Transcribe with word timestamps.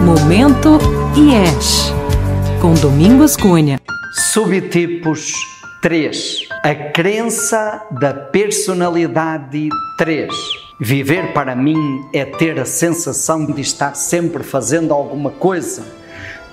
Santo 0.00 0.78
IES, 1.16 1.92
com 2.60 2.72
Domingos 2.74 3.36
Cunha. 3.36 3.78
Subtipos 4.32 5.32
3. 5.82 6.48
A 6.62 6.74
crença 6.74 7.86
da 7.90 8.14
personalidade 8.14 9.68
3. 9.98 10.28
Viver 10.80 11.32
para 11.34 11.54
mim 11.54 11.76
é 12.14 12.24
ter 12.24 12.58
a 12.58 12.64
sensação 12.64 13.44
de 13.44 13.60
estar 13.60 13.94
sempre 13.94 14.42
fazendo 14.42 14.94
alguma 14.94 15.30
coisa 15.30 15.84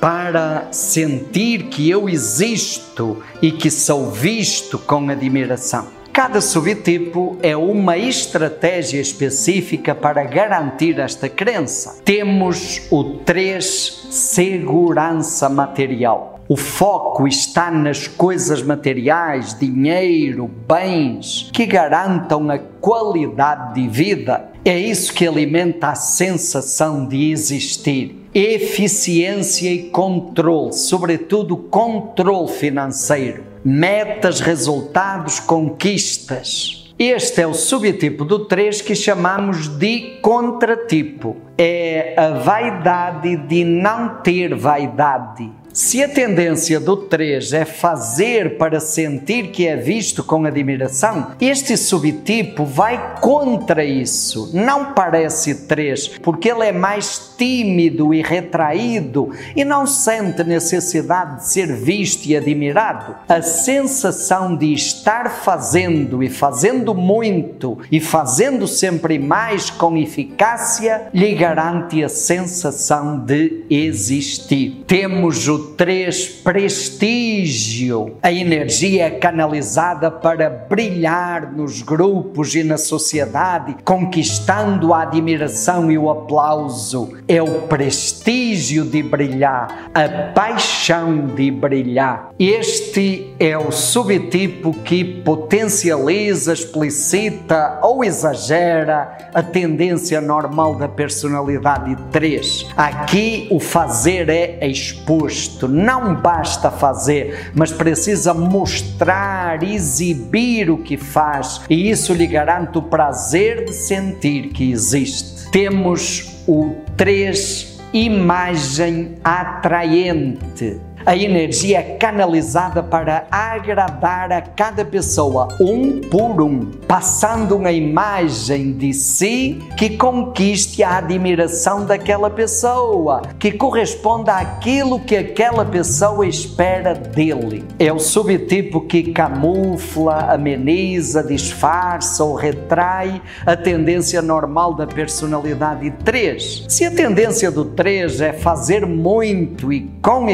para 0.00 0.68
sentir 0.72 1.64
que 1.64 1.88
eu 1.88 2.08
existo 2.08 3.22
e 3.40 3.52
que 3.52 3.70
sou 3.70 4.10
visto 4.10 4.78
com 4.78 5.08
admiração. 5.08 5.86
Cada 6.16 6.40
subtipo 6.40 7.36
é 7.42 7.54
uma 7.54 7.98
estratégia 7.98 8.98
específica 8.98 9.94
para 9.94 10.24
garantir 10.24 10.98
esta 10.98 11.28
crença. 11.28 12.00
Temos 12.06 12.80
o 12.90 13.18
3 13.18 14.08
segurança 14.10 15.46
material. 15.50 16.40
O 16.48 16.56
foco 16.56 17.28
está 17.28 17.70
nas 17.70 18.08
coisas 18.08 18.62
materiais, 18.62 19.54
dinheiro, 19.58 20.50
bens, 20.66 21.50
que 21.52 21.66
garantam 21.66 22.48
a 22.48 22.58
qualidade 22.58 23.74
de 23.74 23.86
vida. 23.86 24.48
É 24.64 24.78
isso 24.78 25.12
que 25.12 25.26
alimenta 25.26 25.88
a 25.88 25.94
sensação 25.94 27.06
de 27.06 27.30
existir 27.30 28.22
eficiência 28.32 29.70
e 29.70 29.84
controle, 29.90 30.72
sobretudo 30.72 31.56
controle 31.56 32.48
financeiro, 32.48 33.44
metas, 33.66 34.38
resultados, 34.38 35.40
conquistas. 35.40 36.94
Este 36.96 37.42
é 37.42 37.46
o 37.48 37.52
subtipo 37.52 38.24
do 38.24 38.44
3 38.44 38.80
que 38.80 38.94
chamamos 38.94 39.66
de 39.66 40.18
contratipo. 40.22 41.36
É 41.58 42.14
a 42.16 42.38
vaidade 42.38 43.36
de 43.36 43.64
não 43.64 44.22
ter 44.22 44.54
vaidade. 44.54 45.50
Se 45.76 46.02
a 46.02 46.08
tendência 46.08 46.80
do 46.80 46.96
3 46.96 47.52
é 47.52 47.66
fazer 47.66 48.56
para 48.56 48.80
sentir 48.80 49.48
que 49.48 49.66
é 49.66 49.76
visto 49.76 50.24
com 50.24 50.46
admiração, 50.46 51.32
este 51.38 51.76
subtipo 51.76 52.64
vai 52.64 53.20
contra 53.20 53.84
isso. 53.84 54.52
Não 54.54 54.94
parece 54.94 55.66
3, 55.66 56.16
porque 56.22 56.50
ele 56.50 56.64
é 56.64 56.72
mais 56.72 57.34
tímido 57.36 58.14
e 58.14 58.22
retraído 58.22 59.32
e 59.54 59.66
não 59.66 59.86
sente 59.86 60.42
necessidade 60.42 61.40
de 61.40 61.48
ser 61.48 61.70
visto 61.76 62.24
e 62.24 62.34
admirado. 62.34 63.14
A 63.28 63.42
sensação 63.42 64.56
de 64.56 64.72
estar 64.72 65.28
fazendo 65.28 66.22
e 66.22 66.30
fazendo 66.30 66.94
muito 66.94 67.76
e 67.92 68.00
fazendo 68.00 68.66
sempre 68.66 69.18
mais 69.18 69.68
com 69.68 69.94
eficácia 69.98 71.08
lhe 71.12 71.34
garante 71.34 72.02
a 72.02 72.08
sensação 72.08 73.18
de 73.18 73.62
existir. 73.68 74.82
Temos 74.86 75.46
o 75.48 75.65
3, 75.74 76.28
prestígio. 76.44 78.16
A 78.22 78.32
energia 78.32 79.06
é 79.06 79.10
canalizada 79.10 80.10
para 80.10 80.48
brilhar 80.48 81.52
nos 81.52 81.82
grupos 81.82 82.54
e 82.54 82.62
na 82.62 82.76
sociedade, 82.76 83.76
conquistando 83.84 84.94
a 84.94 85.02
admiração 85.02 85.90
e 85.90 85.98
o 85.98 86.10
aplauso. 86.10 87.14
É 87.26 87.42
o 87.42 87.62
prestígio 87.62 88.84
de 88.84 89.02
brilhar, 89.02 89.90
a 89.94 90.32
paixão 90.32 91.26
de 91.26 91.50
brilhar. 91.50 92.30
Este 92.38 93.34
é 93.38 93.56
o 93.56 93.72
subtipo 93.72 94.72
que 94.72 95.04
potencializa, 95.04 96.52
explicita 96.52 97.80
ou 97.82 98.04
exagera 98.04 99.30
a 99.34 99.42
tendência 99.42 100.20
normal 100.20 100.76
da 100.76 100.88
personalidade 100.88 101.96
3. 102.10 102.66
Aqui 102.76 103.48
o 103.50 103.58
fazer 103.58 104.28
é 104.28 104.66
exposto 104.66 105.55
não 105.64 106.14
basta 106.14 106.70
fazer, 106.70 107.52
mas 107.54 107.72
precisa 107.72 108.34
mostrar, 108.34 109.62
exibir 109.62 110.70
o 110.70 110.78
que 110.78 110.96
faz, 110.96 111.62
e 111.70 111.88
isso 111.88 112.12
lhe 112.12 112.26
garante 112.26 112.76
o 112.76 112.82
prazer 112.82 113.64
de 113.64 113.72
sentir 113.72 114.48
que 114.48 114.70
existe. 114.70 115.50
Temos 115.50 116.42
o 116.46 116.74
3 116.96 117.76
imagem 117.92 119.14
atraente 119.24 120.78
a 121.06 121.16
energia 121.16 121.78
é 121.78 121.82
canalizada 121.82 122.82
para 122.82 123.28
agradar 123.30 124.32
a 124.32 124.40
cada 124.40 124.84
pessoa, 124.84 125.46
um 125.60 126.00
por 126.00 126.42
um, 126.42 126.72
passando 126.88 127.54
uma 127.54 127.70
imagem 127.70 128.72
de 128.72 128.92
si 128.92 129.62
que 129.76 129.96
conquiste 129.96 130.82
a 130.82 130.98
admiração 130.98 131.86
daquela 131.86 132.28
pessoa, 132.28 133.22
que 133.38 133.52
corresponda 133.52 134.34
àquilo 134.34 134.98
que 134.98 135.14
aquela 135.14 135.64
pessoa 135.64 136.26
espera 136.26 136.92
dele. 136.92 137.64
É 137.78 137.92
o 137.92 138.00
subtipo 138.00 138.80
que 138.80 139.12
camufla, 139.12 140.32
ameniza, 140.32 141.22
disfarça 141.22 142.24
ou 142.24 142.34
retrai 142.34 143.22
a 143.44 143.56
tendência 143.56 144.20
normal 144.20 144.74
da 144.74 144.88
personalidade 144.88 145.88
3. 146.04 146.64
Se 146.68 146.84
a 146.84 146.90
tendência 146.90 147.48
do 147.48 147.64
3 147.64 148.20
é 148.22 148.32
fazer 148.32 148.84
muito 148.84 149.72
e 149.72 149.88
com 150.02 150.28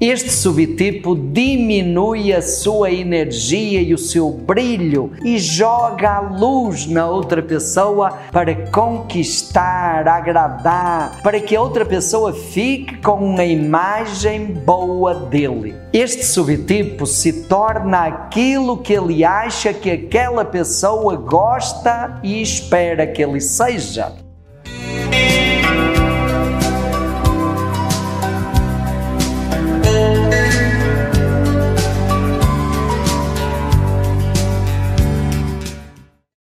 este 0.00 0.30
subtipo 0.30 1.14
diminui 1.14 2.32
a 2.32 2.42
sua 2.42 2.90
energia 2.90 3.80
e 3.80 3.94
o 3.94 3.98
seu 3.98 4.30
brilho 4.30 5.12
e 5.22 5.38
joga 5.38 6.16
a 6.16 6.20
luz 6.20 6.86
na 6.86 7.06
outra 7.06 7.42
pessoa 7.42 8.18
para 8.32 8.54
conquistar, 8.70 10.06
agradar, 10.08 11.20
para 11.22 11.40
que 11.40 11.54
a 11.54 11.60
outra 11.60 11.84
pessoa 11.84 12.32
fique 12.32 12.96
com 12.98 13.16
uma 13.16 13.44
imagem 13.44 14.46
boa 14.46 15.14
dele. 15.14 15.74
Este 15.92 16.24
subtipo 16.24 17.06
se 17.06 17.44
torna 17.44 18.06
aquilo 18.06 18.78
que 18.78 18.92
ele 18.92 19.24
acha 19.24 19.72
que 19.72 19.90
aquela 19.90 20.44
pessoa 20.44 21.16
gosta 21.16 22.20
e 22.22 22.42
espera 22.42 23.06
que 23.06 23.22
ele 23.22 23.40
seja. 23.40 24.27